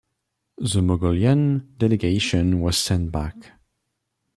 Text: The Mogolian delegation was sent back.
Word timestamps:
The 0.57 0.81
Mogolian 0.81 1.77
delegation 1.77 2.59
was 2.59 2.75
sent 2.75 3.11
back. 3.11 3.51